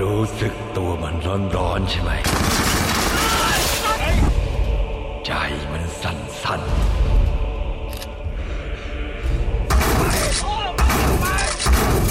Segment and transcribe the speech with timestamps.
[0.00, 1.14] รู้สึกตัวมัน
[1.56, 2.10] ร้อนๆใช่ไหม
[5.26, 5.32] ใจ
[5.72, 6.72] มันสั่นๆ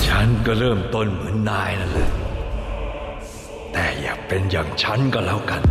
[0.05, 2.09] ฉันก็เริ่มต้นเหมือนนายนั่นแหละ
[3.73, 5.61] แต่อย่าเป็นอย่างฉันก็แล้วกัน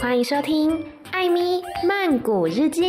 [0.00, 0.50] 欢迎收听《
[1.16, 1.38] 艾咪
[1.88, 1.90] 曼
[2.26, 2.80] 谷日记》。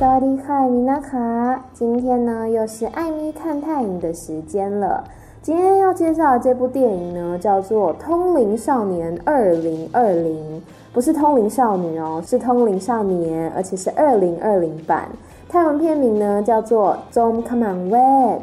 [0.00, 5.04] 萨瓦迪卡，米娜卡，今天呢又是艾米看泰影的时间了。
[5.42, 10.58] 今天要介绍的这部电影呢，叫做《通灵少年二零二零》，
[10.94, 15.06] 不是通灵少女哦，是通灵少年，而且是二零二零版。
[15.50, 18.38] 泰文片名呢叫做《zom come on web》，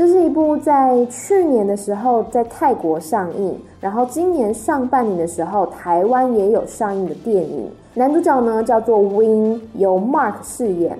[0.00, 7.70] 这是一部在去年的时候在泰国上映，然后今年上半年的时候台湾也有上映的电影。
[7.92, 10.98] 男主角呢叫做 Win，由 Mark 饰演。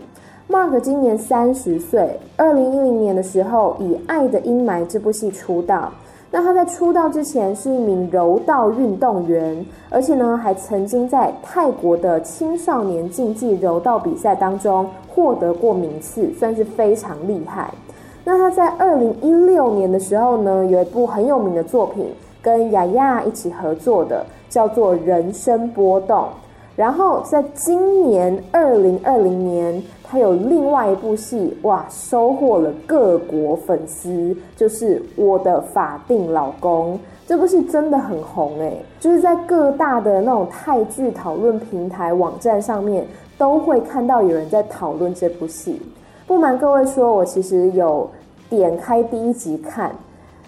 [0.50, 5.90] Mark 今年三十岁，二零一零年的时候以《爱的阴霾》这部戏出道。
[6.30, 17.72] 那他在出道之前是一名柔道运动员，而且呢还曾经在泰国的青少年竞技柔道比赛当中获得过名次，算是非常厉害。
[18.24, 22.06] 那他在二零一六年的时候呢，有一部很有名的作品，
[22.42, 26.18] 跟雅雅一起合作的，叫做《人生波动》。
[26.76, 36.94] 然后在今年二零二零年，他有另外一部戏，哇，收获了各国粉丝，就是《我的法定老公》。
[37.26, 45.80] 这部戏真的很红诶，就是在各大的那种泰剧讨论平台网站上面，都会看到有人在讨论这部戏。
[46.30, 48.08] 不瞒各位说，我其实有
[48.48, 49.90] 点开第一集看，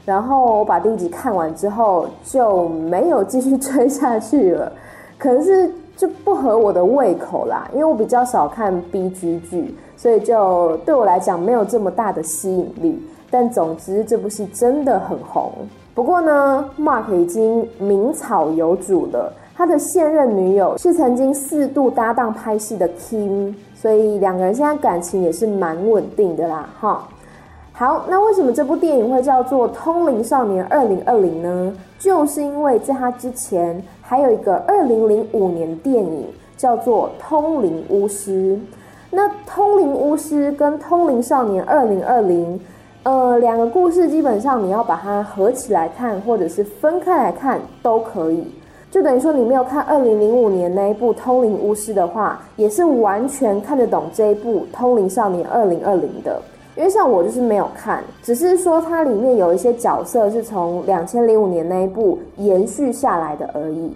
[0.04, 4.72] 然后我把第一集看完之后，就没有继续 追下去了，
[5.18, 5.68] 可能是。
[5.94, 13.00] 就不合我的胃口啦，因为我比较少看 BG 剧，所以就对我来讲没有这么大的吸引力。
[13.30, 15.52] 但总之这部戏真的很红。
[15.94, 27.08] 不过呢，Mark 已经名草有主了，他的现任女友是曾经四度搭档拍戏的 Kim，所以两个人现在感情也是蛮稳定的啦，哈。
[27.74, 31.74] 好，那为什么这部电影会叫做《通灵少年二零二零》呢？
[31.98, 36.26] 就是因为在他之前还有一个二零零五年电影
[36.56, 38.56] 叫做《通灵巫师》。
[39.10, 42.58] 那《通灵巫师》跟《通灵少年二零二零》，
[43.04, 48.44] 呃，两个故事基本上你要把它合起来看，或者是分开来看都可以。
[48.92, 56.38] 就等于说你没有看二零零五年那一部《通灵巫师》的话，也是完全看得懂这一部《通灵少年二零二零》的。
[56.76, 63.90] 因为像我就是没有看，只是说它里面有一些角色是从两千零五年那一部延续下来的而已。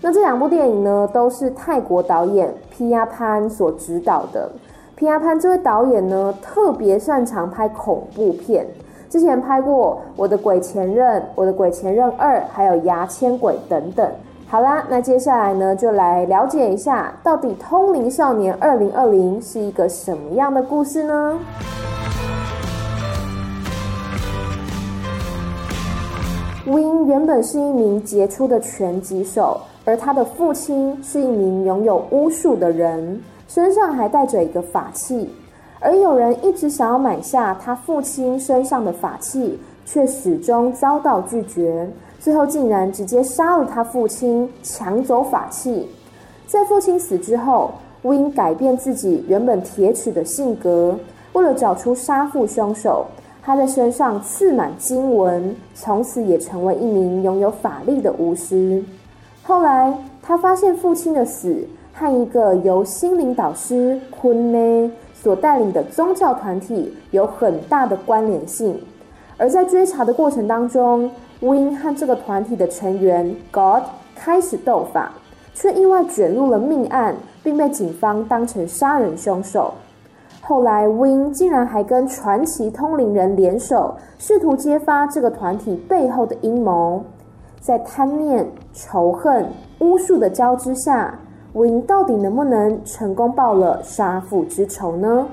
[0.00, 4.50] 那这两部电影呢，都是泰国导演皮亚潘所指导的。
[4.96, 8.66] 皮亚潘这位导演呢，特别擅长拍恐怖片，
[9.08, 14.04] 之前拍过《我的鬼前任》、《我的鬼前任二》，还有《牙签鬼》等等。
[14.52, 21.38] 好啦，那接下来呢，就来了解一下，到底《通灵少年二零二零》是一个什么样的故事呢
[26.66, 35.34] ？Win 原本是一名杰出的拳击手，而他的父亲是一名拥有巫术的人，身上还带着一个法器。
[35.80, 41.88] 而有人一直想要买下他父亲身上的法器，却始终遭到拒绝，
[42.22, 45.88] 最后竟然直接杀了他父亲，抢走法器。
[46.46, 47.72] 在父亲死之后
[48.02, 50.96] ，Win 改变自己原本铁齿的性格，
[51.32, 53.06] 为了找出杀父凶手。
[53.42, 58.80] 他在身上刺满经文，从此也成为一名拥有法力的巫师。
[59.42, 68.80] 后来，他发现父亲的死和一个由心灵导师坤妹所带领的宗教团体有很大的关联性。
[69.36, 71.10] 而在追查的过程当中
[71.42, 73.82] ，Win 和这个团体的成员 God
[74.14, 75.12] 开始斗法，
[75.52, 79.74] 却意外卷入了命案，并被警方当成杀人凶手。
[80.40, 87.04] 后来，Win 竟然还跟传奇通灵人联手，试图揭发这个团体背后的阴谋。
[87.60, 89.46] 在贪念、仇恨、
[89.78, 91.16] 巫术的交织下
[91.52, 95.26] ，Win 到底能不能成功报了杀父之仇呢？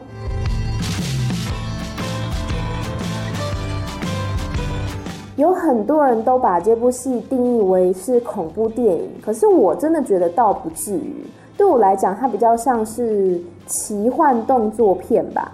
[5.39, 11.25] 有很多人都把这部戏定义为是恐怖电影，可是我真的觉得倒不至于。
[11.55, 15.53] 对我来讲，它比较像是奇幻动作片吧。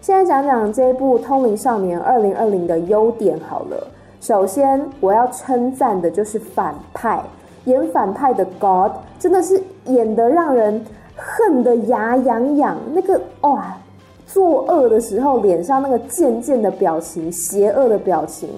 [0.00, 2.34] 现在讲讲这部《通灵少年2020》
[2.66, 3.86] 的优点好了。
[4.22, 7.22] 首先，我要称赞的就是反派，
[7.66, 10.82] 演反派的 God 真的是演得让人
[11.14, 12.78] 恨得牙痒痒。
[12.94, 13.76] 那个哇，
[14.26, 18.48] 作恶的时候脸上那个贱贱的表情，邪恶的表情，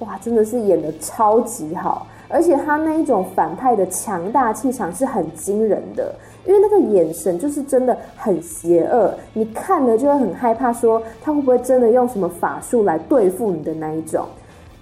[0.00, 2.06] 哇，真的是演得超级好。
[2.30, 6.14] 而且他那一种反派的强大气场是很惊人的，
[6.44, 14.26] 因为那个眼神就是真的很邪恶，你看了就会很害怕，说他会不会真的用什么法术来对付你的那一种。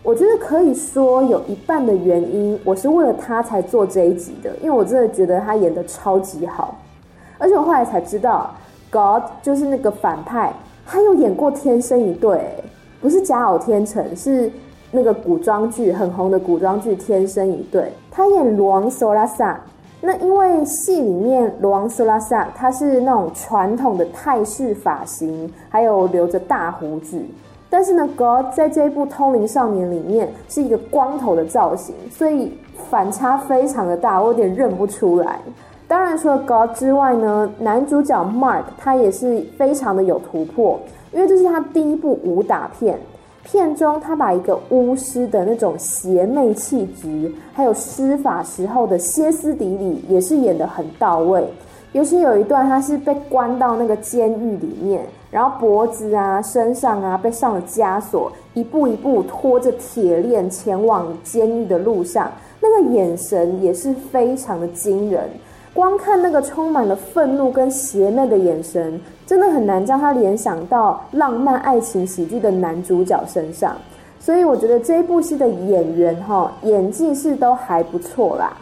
[0.03, 6.77] 我觉得可以说有一半的原因，我是为了他才做这一集的，因为我真的觉得他演得超级好。
[7.39, 8.53] 而且我后来才知道
[8.91, 10.53] ，God 就是那个反派，
[10.85, 12.39] 他有演过《天生一对》，
[13.01, 14.51] 不是假偶天成，是。
[14.97, 19.61] 那个古装剧很红的古装剧《天生一对》，他演罗王索拉萨。
[20.01, 27.21] 那因为戏里面罗王索拉萨他是那种传统的泰式发型，还有留着大胡子。
[27.69, 32.57] 但是呢，God 在这一部《通灵少年》里面是一个光头的造型，所以
[32.89, 35.41] 反差非常的大，我有点认不出来。
[35.87, 40.79] 当然，除了 God 之外呢，男主角 Mark 他也是非常的有突破，
[41.13, 42.99] 因为这是他第一部武打片。
[43.47, 51.47] 片中，他把一个巫师的那种邪魅气质，还有施法时候的歇斯底里，也是演得很到位。
[51.93, 65.31] 尤其有一段，他是被关到那个监狱里面，然后脖子啊、身上啊被上了枷锁，一步一步拖着铁链前往监狱的路上，那个眼神也是非常的惊人。
[65.77, 73.77] 光看那个充满了愤怒跟邪魅的眼神，真的很难将他联想到浪漫爱情喜剧的男主角身上。
[74.19, 78.57] 所以我觉得这一部戏的演员哈演技是都还不错啦。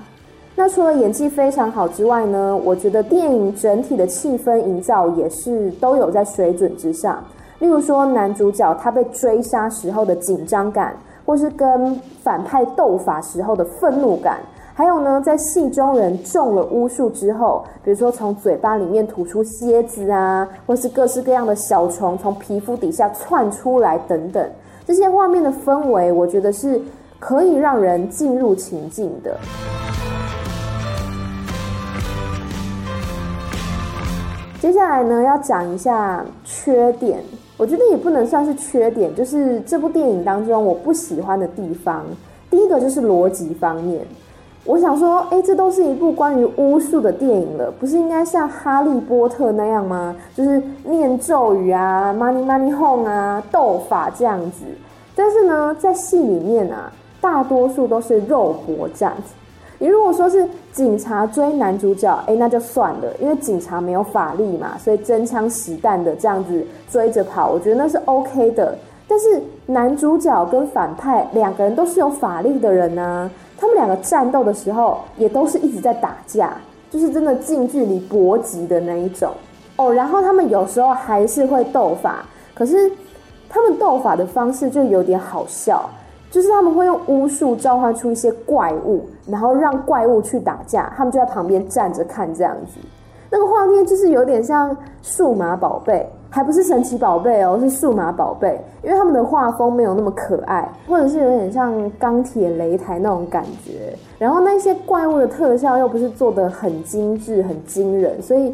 [0.56, 7.22] 那除了演技非常好之外呢，我觉得电影整体的气氛营造也是都有在水准之上。
[7.60, 10.94] 例如说男主角他被追杀时候的紧张感，
[11.24, 14.40] 或是跟反派斗法时候的愤怒感。
[14.76, 24.50] 还有呢，在戏中人中了巫术之后，比如说从嘴巴里面吐出蝎子啊，或是各式各样的小虫从皮肤底下窜出来等等，
[24.84, 26.82] 这些画面的氛围，我觉得是
[27.20, 29.38] 可以让人进入情境的。
[34.60, 37.22] 接下来呢，要讲一下缺点，
[37.56, 42.04] 我觉得也不能算是缺点，就是这部电影当中我不喜欢的地方。
[42.50, 44.04] 第一个就是逻辑方面。
[44.66, 50.16] 我想说，哎，这都是一部关于巫术的电影了，不是应该像《哈利波特》那样吗？
[50.34, 54.64] 就是念咒语啊，money money home 啊，斗法这样子。
[55.14, 56.90] 但是呢，在戏里面啊，
[57.20, 59.12] 大多数都是肉搏战。
[59.78, 68.74] 你如果说是警察追男主角，哎，那就算了，因为警察没有法力嘛，所以真枪实弹的这样子追着跑，我觉得那是 OK 的。
[69.06, 76.54] 但是男主角跟反派两个人都是有法力的人呢、他们两个战斗的时候，也都是一直在打架，
[76.90, 79.30] 就是真的近距离搏击的那一种
[79.76, 79.92] 哦。
[79.92, 82.24] 然后他们有时候还是会斗法，
[82.54, 82.90] 可是
[83.48, 85.88] 他们斗法的方式就有点好笑，
[86.30, 92.80] 就是他们会用巫术召唤出一些怪物，然后让怪物去打架，他们就在旁边站着看这样子。
[93.34, 96.08] 那个画面就是有点像数码宝贝。
[96.30, 103.96] 还不是神奇宝贝哦，是数码宝贝，因为他们的画风没有那么可爱，或者是有点像钢铁擂台那种感觉。
[104.18, 108.52] 然后那些怪物的特效又不是做得很精致、很惊人，所以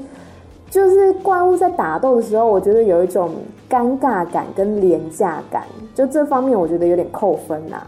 [0.68, 3.30] 就是怪物在打斗的时候，我觉得有一种
[3.66, 5.62] 尴尬感跟廉价感，
[5.94, 7.78] 就这方面我觉得有点扣分呐、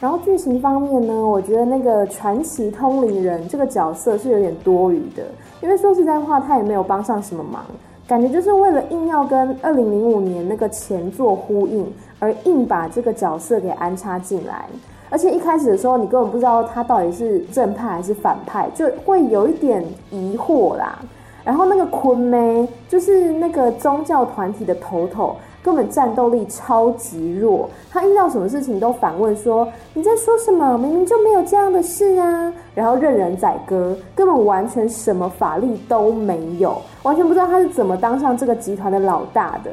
[0.00, 5.22] 然后剧情方面呢，我觉得那个传奇通灵人这个角色是有点多余的，
[5.62, 7.64] 因为说实在话，他也没有帮上什么忙。
[8.06, 14.66] 感觉就是为了硬要跟二零零五年那个前作呼应，而硬把这个角色给安插进来。
[15.08, 20.98] 而且一开始的时候，你根本不知道他到底是正派还是反派，就会有一点疑惑啦。
[21.44, 25.36] 然后那个坤妹，就是那个宗教团体的头头。
[25.64, 30.76] 根本战斗力超级弱，他遇到什么事情都反问说：“你在说什么？
[30.76, 39.70] 明明就没有这样的事啊！”然后任人宰割，根本完全什么法力都没有，完全不知道他是怎么当上这个集团的老大的。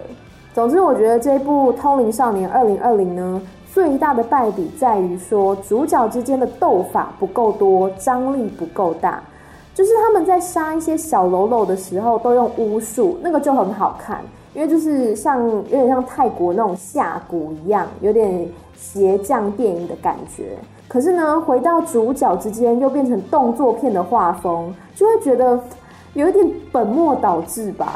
[0.54, 2.80] 总之，我觉得这一部《通灵少年2020》
[3.14, 3.42] 呢，
[3.74, 9.22] 最大的败笔在于说主角之间的斗法不够多，张力不够大，
[9.76, 14.22] 就是他们在杀一些小喽啰的时候都用巫术，那个就很好看。
[14.54, 20.58] 因为就是像有点像泰国那种下蛊一样，有点邪教电影的感觉。
[20.90, 25.58] 可是呢，回到主角之间又变成动作片的画风，就会觉得
[26.16, 27.94] 有一点本末倒置吧。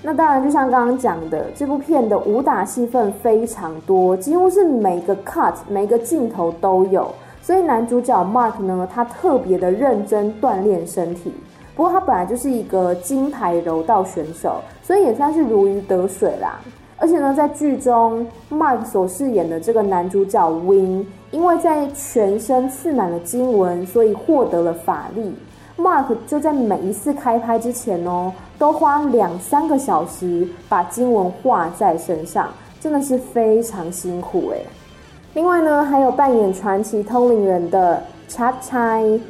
[0.00, 7.12] 那当然，就像刚刚讲的，这部片的武打戏份非常多，几乎是每个 cut 每个镜头都有。
[7.46, 11.32] 所以男主角 Mark 呢，他特别的认真锻炼身体。
[11.76, 16.58] 不过他本来就是一个金牌柔道选手，所以也算是如鱼得水啦。
[16.96, 25.32] 而且呢，在剧中 Mark 所饰演的这个男主角 Win，因为在全身刺满了经文，所以获得了法力。
[25.78, 32.48] Mark 就在每一次开拍之前哦，都花两三个小时把经文画在身上，
[32.80, 34.66] 真的是非常辛苦诶。
[35.36, 39.20] 另外呢，还有扮演传奇通灵人的 cha Chai，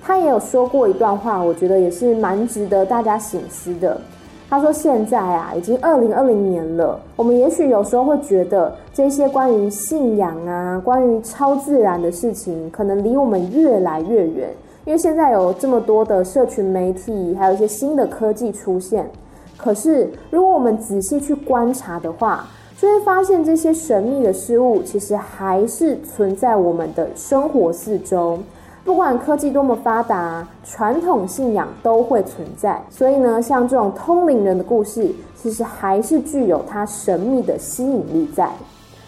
[0.00, 4.00] 他也有说过一段话，我觉得也是蛮值得大家省思的。
[4.48, 14.48] 他说：“现在啊，已经二零二零年了，我们也许有时候会觉得这些关于信仰啊、关于超自然的事情，可能离我们越来越远，
[14.84, 19.10] 因为现在有这么多的社群媒体，还有一些新的科技出现。
[19.56, 22.46] 可是，如果我们仔细去观察的话，
[22.78, 28.38] 就会发现这些神秘的事物其实还是存在我们的生活四周。
[28.84, 32.80] 不管科技多么发达，传统信仰都会存在。
[32.90, 38.48] 所以呢，像这种通灵人的故事，其实还是具有它神秘的吸引力在。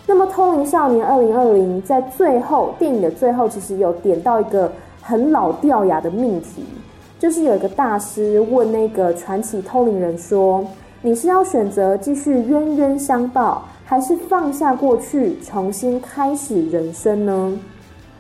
[0.07, 4.73] 那么，《通灵少年2020》在最后电影的最后，其实有点到一个
[5.03, 6.65] 很老掉牙的命题，
[7.19, 10.65] 就是有一个大师问那个传奇通灵人说。
[11.01, 17.57] 你是要选择继续冤冤相报，还是放下过去，重新开始人生呢？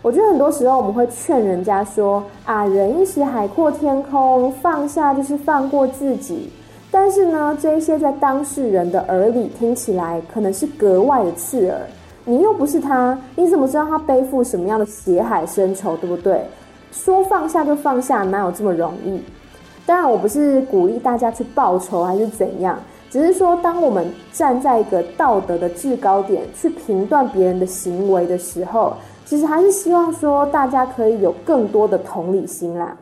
[0.00, 6.48] 我觉得很多时候我们会劝人家说：“啊，人一时海阔天空，放下就是放过自己。”
[6.88, 11.80] 但是呢，这一些在当事人的耳里听起来可能是格外的刺耳。
[12.24, 16.44] 你又不是他，你怎么知道他背负什么样的血海深仇，对不对？
[16.92, 19.20] 说放下就放下，哪有这么容易？
[19.88, 22.78] 当然，我不是鼓励大家去报仇还是怎样，
[23.08, 28.92] 只是说，当我们站在一个道德的制高点去评断别人的行为的时候，
[29.24, 32.98] 其实还是希望说大家可以有更多的同理心啦。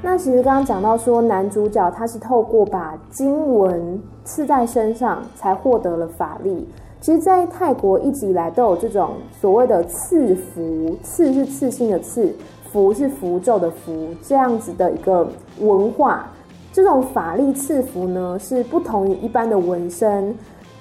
[0.00, 6.68] 那其实刚刚讲到说，男主角他是透过把经文刺在身上才获得了法力。
[7.02, 12.32] 其实，在泰国一直以来都有这种所谓的赐符，赐是刺青的刺，
[12.70, 15.28] 符是符咒的符，这样子的一个
[15.58, 16.30] 文化。
[16.72, 20.32] 这种法力赐符呢，是不同于一般的纹身。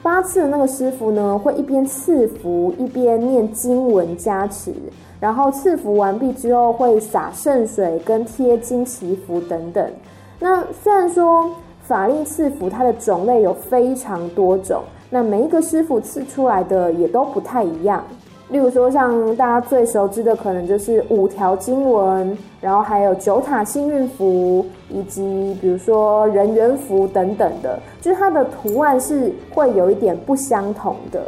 [0.04, 4.72] 八字的那个师傅呢，会一边赐符，一边念经文加持，
[5.20, 9.92] 然后赐符完毕之后，会洒圣水跟贴金祈福等等。
[10.40, 11.50] 那虽然说
[11.82, 14.84] 法力赐符，它的种类有非常多种。
[15.13, 18.01] 那每一个师傅刺出来的也都不太一样，
[18.48, 31.22] 例如说像大家最熟知的，可能就是五条经文，然后还有九塔幸运符，以及比如说人缘符等等的，就是它的图案是会有一点不相同的。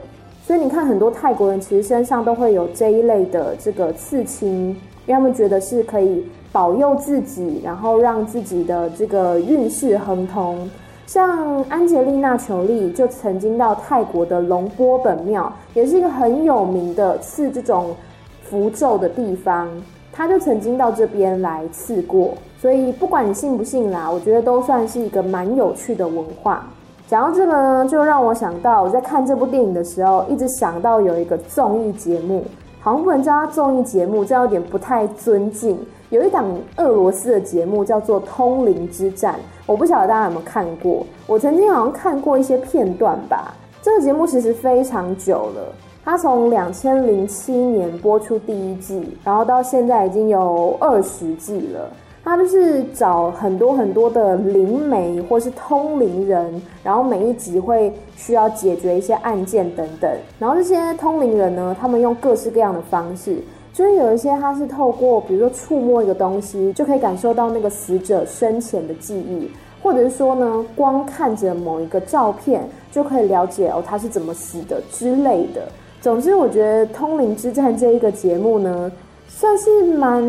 [0.45, 4.69] 所以你看，很多泰国人其实身上都会有这一类的这个刺青，
[5.05, 10.69] 因为他们觉得是可以保佑自己，然后让自己的这个运势亨通。
[11.05, 17.95] 像安吉丽娜·裘丽就曾经到泰国的龙波本庙，也是一个很有名的刺这种
[18.43, 19.69] 符咒的地方，
[20.11, 22.33] 她就曾经到这边来刺过。
[22.57, 26.65] 所以不管你信不信啦，我觉得都算是一个蛮有趣的文化。
[27.05, 32.43] 讲到这个呢，就让我想到我在看这部电影的时候，一直想到有一个综艺节目，
[32.79, 35.77] 好像不能叫它综艺节目，这样有点不太尊敬。
[36.13, 36.45] 有一档
[36.77, 39.33] 俄罗斯的节目叫做《通灵之战》，
[39.65, 41.03] 我不晓得大家有没有看过。
[41.25, 43.51] 我曾经好像看过一些片段吧。
[43.81, 45.73] 这个节目其实非常久了，
[46.05, 51.89] 它从两千零七年播出第一季，然后到现在已经有二十季了。
[52.23, 60.09] 它就是找很多很多的灵媒或是通灵人，然后每一集会需要解决一些案件等等。
[60.37, 63.37] 然后这些通灵人呢，他们用各式各样的方式。
[63.73, 69.49] 就是有一些，他是透过比如说触摸一个东西，就可以感受到那个死者生前的记忆，
[69.81, 75.67] 或者是说呢，光看着某一个照片就可以了解哦，他是怎么死的之类的。
[75.99, 78.91] 总之，我觉得《通灵之战》这一个节目呢，
[79.27, 80.23] 算是蛮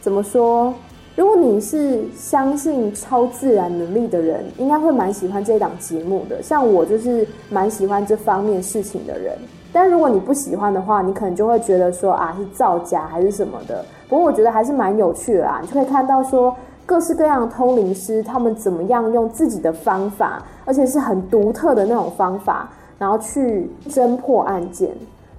[0.00, 0.72] 怎么说？
[1.16, 6.40] 如果你是相信超自然能力的人，应该会蛮喜欢这档节目的。
[6.44, 9.36] 像我就是蛮喜欢这方面事情的人。
[9.80, 13.84] 但如果你不喜欢的话，你可能就会觉得说啊，是造假还是什么的。
[14.08, 16.52] 不过我觉得还是蛮有趣的啦，你就可以看到说
[16.84, 22.68] 各式各样的通灵师他们怎么样用自己的方法，而且是很独特的那种方法，
[22.98, 24.90] 然后去侦破案件。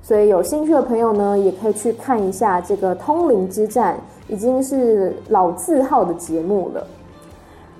[0.01, 3.97] 所以有兴趣的朋友呢，也可以去看一下这个《通灵之战》，
[4.33, 6.87] 已经是老字号的节目了。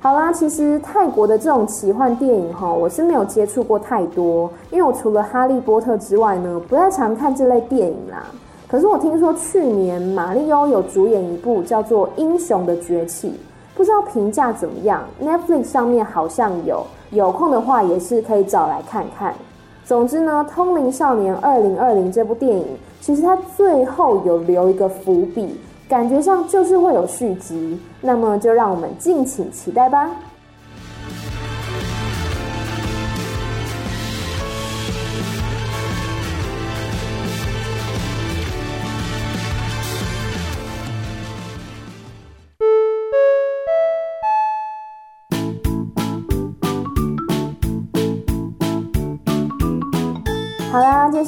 [0.01, 8.24] 好啦，其实泰国的这种奇幻电影哈，我是没有接触过太多，因为我除了《哈利波特》之外呢，不太常看这类电影啦。
[8.70, 13.27] 可是我听说去年马力欧有主演一部叫做《英雄的崛起》，
[13.75, 19.36] 不知道评价怎么样？Netflix 上面好像有，有空的话也是可以找来看看。
[19.84, 21.77] 总之呢，《通灵少年2020》
[22.13, 22.65] 这部电影，
[23.01, 25.60] 其实它最后有留一个伏笔。
[25.89, 30.12] 感觉上就是会有续集，那么就让我们敬请期待吧。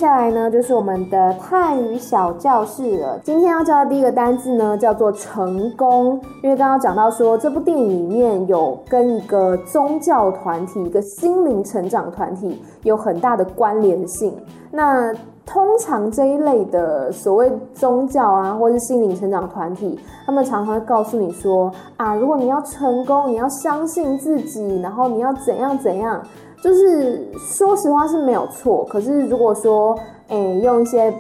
[0.02, 3.20] 下来呢就是我们的泰语小教室了。
[3.24, 14.36] 今天要教的第一个单字呢叫做成功，因为刚刚讲到说这部电影里面有跟一个宗教团体、一个心灵成长团体有很大的关联性。
[14.72, 15.14] 那
[15.46, 26.20] 通常这一类的所谓宗教啊，或是心灵成长团体，他们常常会告诉你说啊，如果你要成功，你要相信自己，然后你要怎样怎样。
[26.62, 31.12] 就是说实话是没有错，可是如果说，哎，用一些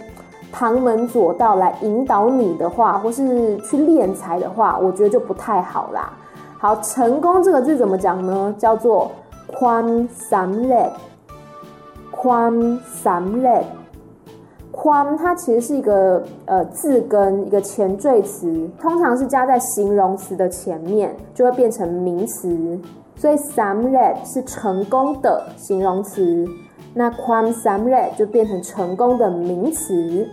[0.51, 6.13] 旁门左道来引导你的话，或是去敛财的话，我觉得就不太好啦。
[6.59, 8.53] 好，成功这个字怎么讲呢？
[8.55, 9.09] 叫做
[9.51, 22.79] “kwan samlet”，kwan samlet，kwan 它其实是一个呃字根，一个前缀词，通常是加在形容词的前面，就会变成名词。
[23.15, 26.47] 所以 some red 是成功的形容词，
[26.93, 30.29] 那 come some red 就变成成功的名词。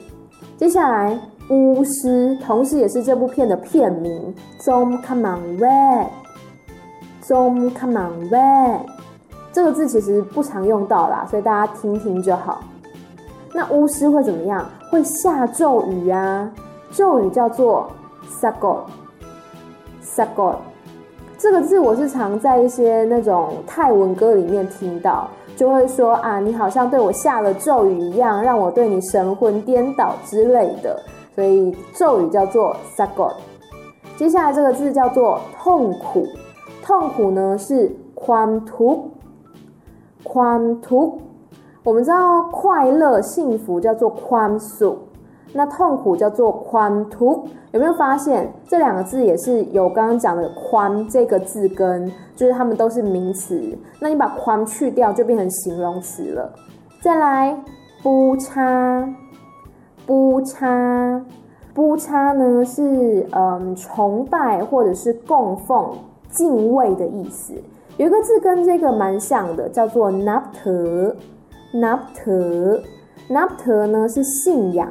[0.56, 1.18] 接下来
[1.50, 5.58] 巫师，同时也是这部片的片名，Zom Come On
[7.23, 8.80] Red，Zom Come On Red
[9.52, 12.62] 这个字其实不常用到啦，所以大家听听就好。
[13.54, 14.64] 那巫师会怎么样？
[14.91, 16.50] 会下咒语啊，
[16.91, 17.91] 咒语叫做
[18.41, 20.56] sagot，sagot。
[21.39, 31.01] 这个字我是常在一些那种泰文歌里面听到，就会说啊，你好像对我下了咒语一样，让我对你神魂颠倒之类的。
[31.37, 33.35] 所以咒语叫做 sagot。
[34.17, 36.27] 接下来这个字叫做痛苦，
[36.83, 41.13] 痛苦呢是 kuam tuk，kuam tuk。
[41.85, 44.97] 我们知道快乐幸福叫做 kuam suk，
[45.52, 47.45] 那痛苦叫做 kuam tuk。
[47.73, 53.76] 有没有发现这两个字也是有刚刚讲的“宽”这个字根，就是它们都是名词。
[54.00, 56.50] 那你把“宽”去掉，就变成形容词了。
[57.02, 57.54] 再来，
[58.02, 59.06] 不差，
[60.06, 61.23] 不差，
[61.75, 65.91] 不差呢是嗯崇拜或者是供奉、
[66.30, 67.52] 敬畏的意思。
[67.99, 71.17] 有一个字跟这个蛮像的，叫做 n a p t e
[71.73, 72.82] n a p t e
[73.28, 74.91] n a p t e 呢是信仰。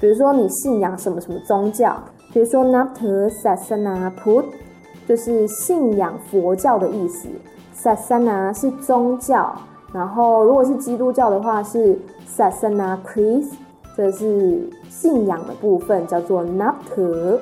[0.00, 1.94] 比如说你信仰什么什么宗教，
[2.32, 4.46] 比如说 Napter Sasana Put，
[5.06, 7.28] 就是信仰佛教的意思。
[7.76, 9.54] Sasana 是宗教，
[9.92, 13.52] 然后如果是基督教的话是 Sasana Christ，
[13.94, 17.38] 这是信仰的部分，叫做 Napter。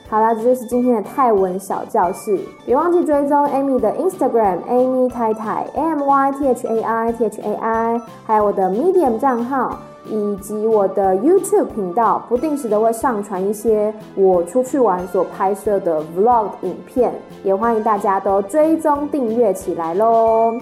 [0.08, 2.38] 好啦，这就是今天的泰文小教室。
[2.66, 9.18] 别忘记追踪 Amy 的 Instagram，Amy 太太，A M Y T H A I T H A I，还有我的 Medium
[9.18, 17.12] 账号，以及我的 YouTube 频道，不定时的会上传一些我出去玩所拍摄的 Vlog 影片，
[17.44, 20.54] 也欢迎大家都追踪订阅起来喽。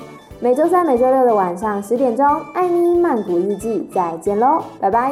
[0.44, 5.10] 每周三、每周六的晚上十点钟，艾咪曼谷日记，再见喽，拜拜。